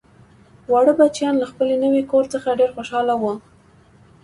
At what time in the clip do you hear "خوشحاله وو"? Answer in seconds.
2.75-3.33